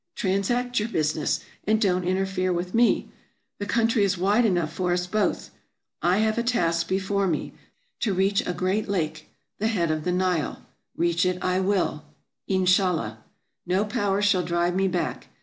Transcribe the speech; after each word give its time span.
Transact 0.15 0.79
your 0.79 0.89
business, 0.89 1.41
and 1.63 1.79
don't 1.79 2.03
interfere 2.03 2.51
with 2.51 2.73
me; 2.73 3.09
the 3.59 3.67
country 3.67 4.03
is 4.03 4.17
wide 4.17 4.45
enough 4.47 4.73
for 4.73 4.91
us 4.91 5.05
both. 5.05 5.51
I 6.01 6.17
have 6.17 6.39
a 6.39 6.41
task 6.43 6.87
before 6.87 7.27
me, 7.27 7.53
to 7.99 8.11
reach 8.15 8.41
a 8.47 8.53
great 8.53 8.89
lake— 8.89 9.29
the 9.59 9.67
head 9.67 9.91
of 9.91 10.03
the 10.03 10.11
Nile. 10.11 10.65
Reach 10.97 11.23
it 11.23 11.37
I 11.43 11.59
will 11.59 12.03
(Inshallah). 12.47 13.19
No 13.67 13.85
power 13.85 14.23
shall 14.23 14.41
drive 14.41 14.73
me 14.75 14.87
back. 14.87 15.27